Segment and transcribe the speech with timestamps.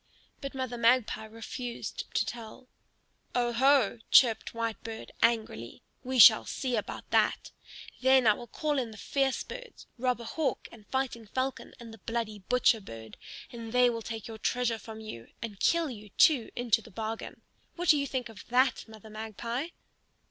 [0.39, 2.67] But Mother Magpie refused to tell.
[3.35, 7.51] "Oho!" chirped Whitebird, angrily; "we shall see about that!
[8.01, 11.99] Then I will call in the fierce birds, Robber Hawk and Fighting Falcon and the
[11.99, 13.15] bloody Butcher Bird,
[13.51, 17.43] and they will take your treasure from you, and kill you, too, into the bargain.
[17.75, 19.67] What do you think of that, Mother Magpie?"